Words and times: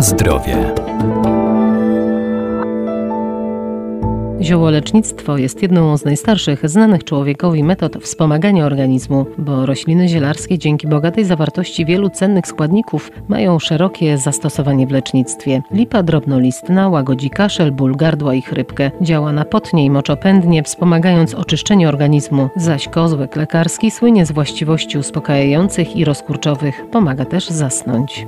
Zdrowie. 0.00 0.74
Ziołolecznictwo 4.40 5.38
jest 5.38 5.62
jedną 5.62 5.96
z 5.96 6.04
najstarszych 6.04 6.68
znanych 6.68 7.04
człowiekowi 7.04 7.64
metod 7.64 7.96
wspomagania 7.96 8.66
organizmu, 8.66 9.26
bo 9.38 9.66
rośliny 9.66 10.08
zielarskie 10.08 10.58
dzięki 10.58 10.86
bogatej 10.88 11.24
zawartości 11.24 11.84
wielu 11.84 12.10
cennych 12.10 12.46
składników 12.46 13.10
mają 13.28 13.58
szerokie 13.58 14.18
zastosowanie 14.18 14.86
w 14.86 14.90
lecznictwie. 14.90 15.62
Lipa 15.72 16.02
drobnolistna 16.02 16.88
łagodzi 16.88 17.30
kaszel, 17.30 17.72
ból 17.72 17.96
gardła 17.96 18.34
i 18.34 18.42
chrypkę. 18.42 18.90
Działa 19.00 19.32
na 19.32 19.44
potnie 19.44 19.84
i 19.84 19.90
moczopędnie, 19.90 20.62
wspomagając 20.62 21.34
oczyszczenie 21.34 21.88
organizmu, 21.88 22.48
zaś 22.56 22.88
kozłek 22.88 23.36
lekarski 23.36 23.90
słynie 23.90 24.26
z 24.26 24.32
właściwości 24.32 24.98
uspokajających 24.98 25.96
i 25.96 26.04
rozkurczowych. 26.04 26.82
Pomaga 26.90 27.24
też 27.24 27.48
zasnąć. 27.48 28.26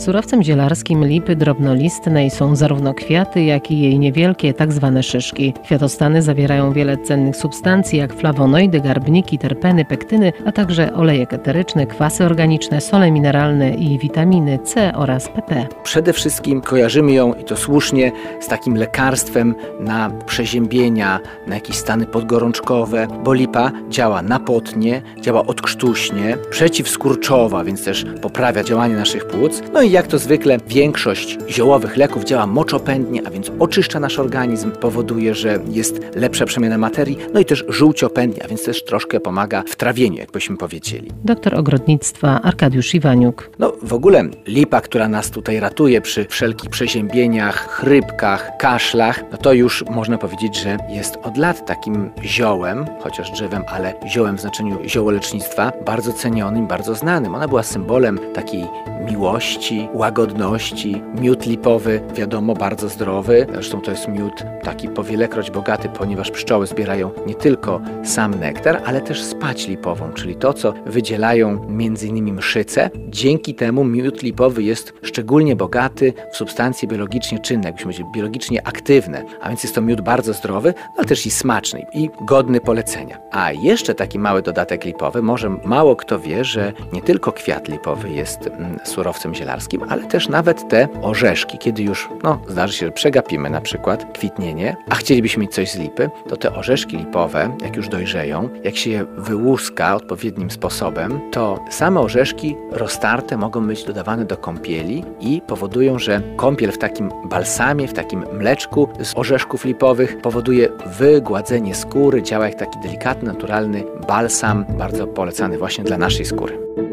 Surowcem 0.00 0.42
zielarskim 0.42 1.04
lipy 1.04 1.36
drobnolistnej 1.36 2.30
są 2.30 2.56
zarówno 2.56 2.94
kwiaty, 2.94 3.44
jak 3.44 3.70
i 3.70 3.80
jej 3.80 3.98
niewielkie, 3.98 4.54
tak 4.54 4.72
zwane 4.72 5.02
szyszki. 5.02 5.54
Kwiatostany 5.64 6.22
zawierają 6.22 6.72
wiele 6.72 6.98
cennych 6.98 7.36
substancji, 7.36 7.98
jak 7.98 8.14
flawonoidy, 8.14 8.80
garbniki, 8.80 9.38
terpeny, 9.38 9.84
pektyny, 9.84 10.32
a 10.46 10.52
także 10.52 10.94
olejek 10.94 11.32
eteryczny, 11.32 11.86
kwasy 11.86 12.24
organiczne, 12.24 12.80
sole 12.80 13.10
mineralne 13.10 13.74
i 13.74 13.98
witaminy 13.98 14.58
C 14.58 14.92
oraz 14.94 15.28
PP. 15.28 15.66
Przede 15.82 16.12
wszystkim 16.12 16.60
kojarzymy 16.60 17.12
ją, 17.12 17.34
i 17.34 17.44
to 17.44 17.56
słusznie, 17.56 18.12
z 18.40 18.48
takim 18.48 18.76
lekarstwem 18.76 19.54
na 19.80 20.10
przeziębienia, 20.26 21.20
na 21.46 21.54
jakieś 21.54 21.76
stany 21.76 22.06
podgorączkowe, 22.06 23.06
bo 23.24 23.32
lipa 23.32 23.72
działa 23.88 24.22
napotnie, 24.22 25.02
działa 25.20 25.46
odkrztuśnie, 25.46 26.36
przeciwskurczowa, 26.50 27.64
więc 27.64 27.84
też 27.84 28.06
poprawia 28.22 28.64
działanie 28.64 28.94
naszych 28.94 29.26
płuc, 29.26 29.62
no 29.72 29.82
i 29.82 29.89
jak 29.90 30.06
to 30.06 30.18
zwykle 30.18 30.58
większość 30.68 31.38
ziołowych 31.48 31.96
leków 31.96 32.24
działa 32.24 32.46
moczopędnie, 32.46 33.22
a 33.26 33.30
więc 33.30 33.52
oczyszcza 33.58 34.00
nasz 34.00 34.18
organizm, 34.18 34.70
powoduje, 34.70 35.34
że 35.34 35.58
jest 35.68 36.00
lepsza 36.14 36.46
przemiana 36.46 36.78
materii, 36.78 37.18
no 37.34 37.40
i 37.40 37.44
też 37.44 37.64
żółciopędnie, 37.68 38.44
a 38.44 38.48
więc 38.48 38.64
też 38.64 38.84
troszkę 38.84 39.20
pomaga 39.20 39.62
w 39.66 39.76
trawieniu, 39.76 40.16
jakbyśmy 40.18 40.56
powiedzieli. 40.56 41.10
Doktor 41.24 41.54
ogrodnictwa 41.54 42.42
Arkadiusz 42.42 42.94
Iwaniuk. 42.94 43.50
No 43.58 43.72
w 43.82 43.92
ogóle 43.92 44.24
lipa, 44.46 44.80
która 44.80 45.08
nas 45.08 45.30
tutaj 45.30 45.60
ratuje 45.60 46.00
przy 46.00 46.24
wszelkich 46.24 46.70
przeziębieniach, 46.70 47.68
chrypkach, 47.68 48.56
kaszlach, 48.58 49.22
no 49.32 49.38
to 49.38 49.52
już 49.52 49.84
można 49.90 50.18
powiedzieć, 50.18 50.56
że 50.56 50.76
jest 50.88 51.16
od 51.22 51.36
lat 51.36 51.66
takim 51.66 52.10
ziołem, 52.24 52.86
chociaż 53.00 53.30
drzewem, 53.30 53.62
ale 53.68 53.94
ziołem 54.06 54.36
w 54.36 54.40
znaczeniu 54.40 54.78
ziołolecznictwa, 54.86 55.72
bardzo 55.86 56.12
cenionym, 56.12 56.66
bardzo 56.66 56.94
znanym. 56.94 57.34
Ona 57.34 57.48
była 57.48 57.62
symbolem 57.62 58.18
takiej 58.34 58.64
miłości, 59.06 59.79
łagodności. 59.92 61.02
Miód 61.20 61.46
lipowy, 61.46 62.00
wiadomo, 62.14 62.54
bardzo 62.54 62.88
zdrowy. 62.88 63.46
Zresztą 63.52 63.80
to 63.80 63.90
jest 63.90 64.08
miód 64.08 64.32
taki 64.62 64.88
powielekroć 64.88 65.50
bogaty, 65.50 65.88
ponieważ 65.88 66.30
pszczoły 66.30 66.66
zbierają 66.66 67.10
nie 67.26 67.34
tylko 67.34 67.80
sam 68.04 68.34
nektar, 68.40 68.82
ale 68.84 69.00
też 69.00 69.22
spać 69.24 69.68
lipową, 69.68 70.12
czyli 70.12 70.36
to, 70.36 70.52
co 70.52 70.74
wydzielają 70.86 71.48
m.in. 71.68 72.34
mszyce. 72.34 72.90
Dzięki 73.08 73.54
temu 73.54 73.84
miód 73.84 74.22
lipowy 74.22 74.62
jest 74.62 74.92
szczególnie 75.02 75.56
bogaty 75.56 76.12
w 76.32 76.36
substancje 76.36 76.88
biologicznie 76.88 77.38
czynne, 77.38 77.64
jakbyśmy 77.64 77.90
powiedzieli, 77.90 78.10
biologicznie 78.14 78.66
aktywne. 78.66 79.24
A 79.40 79.48
więc 79.48 79.62
jest 79.62 79.74
to 79.74 79.80
miód 79.80 80.00
bardzo 80.00 80.32
zdrowy, 80.32 80.74
ale 80.96 81.06
też 81.06 81.26
i 81.26 81.30
smaczny 81.30 81.86
i 81.94 82.10
godny 82.20 82.60
polecenia. 82.60 83.18
A 83.30 83.52
jeszcze 83.52 83.94
taki 83.94 84.18
mały 84.18 84.42
dodatek 84.42 84.84
lipowy, 84.84 85.22
może 85.22 85.50
mało 85.64 85.96
kto 85.96 86.20
wie, 86.20 86.44
że 86.44 86.72
nie 86.92 87.02
tylko 87.02 87.32
kwiat 87.32 87.68
lipowy 87.68 88.10
jest 88.10 88.46
mm, 88.46 88.78
surowcem 88.84 89.34
zielarskim, 89.34 89.69
ale 89.88 90.02
też 90.02 90.28
nawet 90.28 90.68
te 90.68 90.88
orzeszki, 91.02 91.58
kiedy 91.58 91.82
już, 91.82 92.08
no, 92.22 92.42
zdarzy 92.48 92.74
się, 92.74 92.86
że 92.86 92.92
przegapimy 92.92 93.50
na 93.50 93.60
przykład 93.60 94.12
kwitnienie, 94.12 94.76
a 94.88 94.94
chcielibyśmy 94.94 95.40
mieć 95.40 95.54
coś 95.54 95.70
z 95.70 95.78
lipy, 95.78 96.10
to 96.28 96.36
te 96.36 96.54
orzeszki 96.54 96.96
lipowe, 96.96 97.56
jak 97.62 97.76
już 97.76 97.88
dojrzeją, 97.88 98.48
jak 98.64 98.76
się 98.76 98.90
je 98.90 99.04
wyłuska 99.04 99.96
odpowiednim 99.96 100.50
sposobem, 100.50 101.20
to 101.30 101.64
same 101.70 102.00
orzeszki 102.00 102.56
roztarte 102.70 103.36
mogą 103.36 103.66
być 103.66 103.84
dodawane 103.84 104.24
do 104.24 104.36
kąpieli 104.36 105.04
i 105.20 105.42
powodują, 105.46 105.98
że 105.98 106.22
kąpiel 106.36 106.72
w 106.72 106.78
takim 106.78 107.10
balsamie, 107.24 107.88
w 107.88 107.92
takim 107.92 108.24
mleczku 108.32 108.88
z 109.02 109.12
orzeszków 109.16 109.64
lipowych 109.64 110.18
powoduje 110.22 110.68
wygładzenie 110.98 111.74
skóry, 111.74 112.22
działa 112.22 112.46
jak 112.48 112.58
taki 112.58 112.78
delikatny, 112.80 113.32
naturalny 113.32 113.84
balsam, 114.08 114.64
bardzo 114.78 115.06
polecany 115.06 115.58
właśnie 115.58 115.84
dla 115.84 115.98
naszej 115.98 116.24
skóry. 116.24 116.89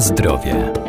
Zdrowie. 0.00 0.81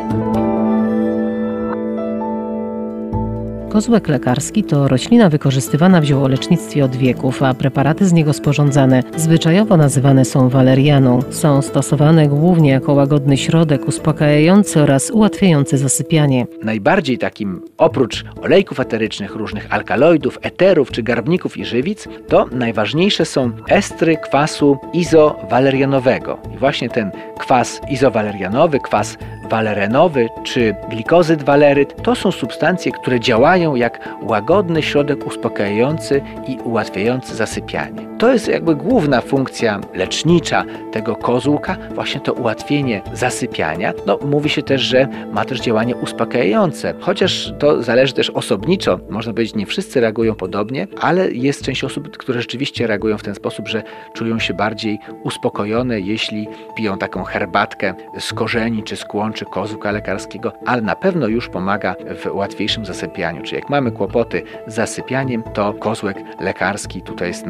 Kozłek 3.74 4.08
lekarski 4.08 4.64
to 4.64 4.88
roślina 4.88 5.28
wykorzystywana 5.28 6.00
w 6.00 6.04
ziołolecznictwie 6.04 6.84
od 6.84 6.96
wieków, 6.96 7.42
a 7.42 7.54
preparaty 7.54 8.06
z 8.06 8.12
niego 8.12 8.32
sporządzane 8.32 9.02
zwyczajowo 9.16 9.76
nazywane 9.76 10.24
są 10.24 10.48
walerianą. 10.48 11.22
Są 11.30 11.62
stosowane 11.62 12.28
głównie 12.28 12.70
jako 12.70 12.92
łagodny 12.92 13.36
środek 13.36 13.88
uspokajający 13.88 14.82
oraz 14.82 15.10
ułatwiający 15.10 15.78
zasypianie. 15.78 16.46
Najbardziej 16.62 17.18
takim, 17.18 17.62
oprócz 17.78 18.24
olejków 18.42 18.80
eterycznych, 18.80 19.34
różnych 19.34 19.72
alkaloidów, 19.72 20.38
eterów 20.42 20.90
czy 20.90 21.02
garbników 21.02 21.56
i 21.56 21.64
żywic, 21.64 22.08
to 22.28 22.46
najważniejsze 22.52 23.24
są 23.24 23.50
estry 23.68 24.16
kwasu 24.16 24.78
izowalerianowego. 24.92 26.38
I 26.54 26.58
właśnie 26.58 26.88
ten 26.88 27.10
kwas 27.38 27.80
izowalerianowy, 27.90 28.80
kwas 28.80 29.18
walerenowy 29.54 30.28
czy 30.44 30.74
glikozyd 30.88 31.42
waleryt 31.42 32.02
to 32.02 32.14
są 32.14 32.32
substancje, 32.32 32.92
które 32.92 33.20
działają 33.20 33.74
jak 33.74 34.08
łagodny 34.22 34.82
środek 34.82 35.26
uspokajający 35.26 36.22
i 36.46 36.58
ułatwiający 36.64 37.36
zasypianie. 37.36 38.13
To 38.24 38.32
jest 38.32 38.48
jakby 38.48 38.76
główna 38.76 39.20
funkcja 39.20 39.80
lecznicza 39.94 40.64
tego 40.92 41.16
kozłka, 41.16 41.76
właśnie 41.94 42.20
to 42.20 42.32
ułatwienie 42.32 43.02
zasypiania. 43.12 43.92
No, 44.06 44.18
mówi 44.26 44.50
się 44.50 44.62
też, 44.62 44.82
że 44.82 45.08
ma 45.32 45.44
też 45.44 45.60
działanie 45.60 45.96
uspokajające, 45.96 46.94
chociaż 47.00 47.52
to 47.58 47.82
zależy 47.82 48.12
też 48.12 48.30
osobniczo. 48.30 48.98
Można 49.10 49.32
powiedzieć, 49.32 49.54
nie 49.54 49.66
wszyscy 49.66 50.00
reagują 50.00 50.34
podobnie, 50.34 50.86
ale 51.00 51.30
jest 51.30 51.62
część 51.62 51.84
osób, 51.84 52.16
które 52.16 52.40
rzeczywiście 52.40 52.86
reagują 52.86 53.18
w 53.18 53.22
ten 53.22 53.34
sposób, 53.34 53.68
że 53.68 53.82
czują 54.12 54.38
się 54.38 54.54
bardziej 54.54 54.98
uspokojone, 55.22 56.00
jeśli 56.00 56.48
piją 56.76 56.98
taką 56.98 57.24
herbatkę 57.24 57.94
z 58.18 58.32
korzeni 58.32 58.82
czy 58.82 58.96
z 58.96 59.04
kłączy 59.04 59.44
czy 59.44 59.50
kozłka 59.50 59.90
lekarskiego, 59.90 60.52
ale 60.66 60.82
na 60.82 60.96
pewno 60.96 61.28
już 61.28 61.48
pomaga 61.48 61.94
w 62.24 62.34
łatwiejszym 62.34 62.86
zasypianiu. 62.86 63.42
Czyli 63.42 63.56
jak 63.56 63.70
mamy 63.70 63.92
kłopoty 63.92 64.42
z 64.66 64.74
zasypianiem, 64.74 65.42
to 65.42 65.72
kozłek 65.72 66.16
lekarski 66.40 67.02
tutaj 67.02 67.28
jest 67.28 67.46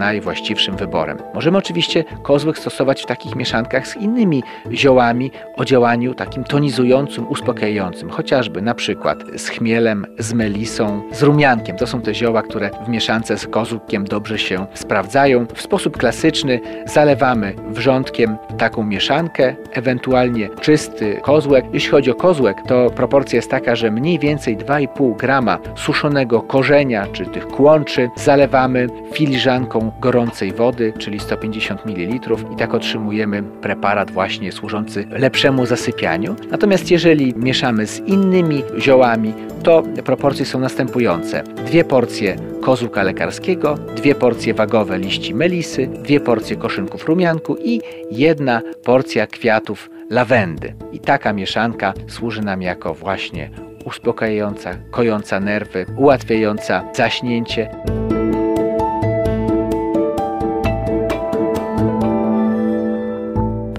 wyborem. 0.72 1.18
Możemy 1.34 1.58
oczywiście 1.58 2.04
kozłek 2.22 2.58
stosować 2.58 3.02
w 3.02 3.06
takich 3.06 3.36
mieszankach 3.36 3.88
z 3.88 3.96
innymi 3.96 4.42
ziołami 4.72 5.30
o 5.56 5.64
działaniu 5.64 6.14
takim 6.14 6.44
tonizującym, 6.44 7.28
uspokajającym, 7.28 8.10
chociażby 8.10 8.62
na 8.62 8.74
przykład 8.74 9.18
z 9.36 9.48
chmielem, 9.48 10.06
z 10.18 10.32
melisą, 10.32 11.02
z 11.12 11.22
rumiankiem. 11.22 11.76
To 11.76 11.86
są 11.86 12.00
te 12.00 12.14
zioła, 12.14 12.42
które 12.42 12.70
w 12.86 12.88
mieszance 12.88 13.38
z 13.38 13.46
kozłkiem 13.46 14.04
dobrze 14.04 14.38
się 14.38 14.66
sprawdzają. 14.74 15.46
W 15.54 15.62
sposób 15.62 15.98
klasyczny 15.98 16.60
zalewamy 16.86 17.54
wrzątkiem 17.68 18.36
taką 18.58 18.82
mieszankę, 18.84 19.56
ewentualnie 19.72 20.48
czysty 20.60 21.20
kozłek. 21.22 21.64
Jeśli 21.72 21.90
chodzi 21.90 22.10
o 22.10 22.14
kozłek, 22.14 22.56
to 22.68 22.90
proporcja 22.90 23.36
jest 23.36 23.50
taka, 23.50 23.76
że 23.76 23.90
mniej 23.90 24.18
więcej 24.18 24.56
2,5 24.56 25.16
grama 25.16 25.58
suszonego 25.76 26.42
korzenia 26.42 27.06
czy 27.12 27.26
tych 27.26 27.46
kłączy 27.46 28.10
zalewamy 28.16 28.86
filiżanką 29.12 29.92
gorącej 30.00 30.52
wody, 30.54 30.92
czyli 30.98 31.20
150 31.20 31.86
ml 31.86 32.14
i 32.52 32.56
tak 32.58 32.74
otrzymujemy 32.74 33.42
preparat 33.42 34.10
właśnie 34.10 34.52
służący 34.52 35.06
lepszemu 35.10 35.66
zasypianiu. 35.66 36.36
Natomiast 36.50 36.90
jeżeli 36.90 37.34
mieszamy 37.36 37.86
z 37.86 38.00
innymi 38.00 38.62
ziołami, 38.78 39.34
to 39.62 39.82
proporcje 40.04 40.46
są 40.46 40.60
następujące. 40.60 41.42
Dwie 41.42 41.84
porcje 41.84 42.36
kozłka 42.62 43.02
lekarskiego, 43.02 43.74
dwie 43.96 44.14
porcje 44.14 44.54
wagowe 44.54 44.98
liści 44.98 45.34
melisy, 45.34 45.86
dwie 45.86 46.20
porcje 46.20 46.56
koszynków 46.56 47.06
rumianku 47.06 47.56
i 47.56 47.80
jedna 48.10 48.62
porcja 48.84 49.26
kwiatów 49.26 49.90
lawendy. 50.10 50.74
I 50.92 51.00
taka 51.00 51.32
mieszanka 51.32 51.94
służy 52.08 52.42
nam 52.42 52.62
jako 52.62 52.94
właśnie 52.94 53.50
uspokajająca, 53.84 54.74
kojąca 54.90 55.40
nerwy, 55.40 55.86
ułatwiająca 55.96 56.84
zaśnięcie. 56.94 57.70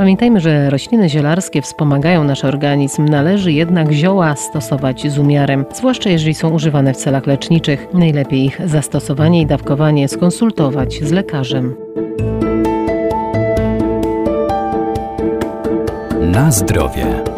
Pamiętajmy, 0.05 0.39
że 0.39 0.69
rośliny 0.69 1.09
zielarskie 1.09 1.61
wspomagają 1.61 2.23
nasz 2.23 2.45
organizm, 2.45 3.05
należy 3.05 3.51
jednak 3.51 3.91
zioła 3.91 4.35
stosować 4.35 5.11
z 5.11 5.17
umiarem, 5.17 5.65
zwłaszcza 5.73 6.09
jeżeli 6.09 6.33
są 6.33 6.49
używane 6.49 6.93
w 6.93 6.97
celach 6.97 7.27
leczniczych. 7.27 7.87
Najlepiej 7.93 8.45
ich 8.45 8.61
zastosowanie 8.65 9.41
i 9.41 9.45
dawkowanie 9.45 10.07
skonsultować 10.07 11.03
z 11.03 11.11
lekarzem. 11.11 11.75
Na 16.21 16.51
zdrowie. 16.51 17.34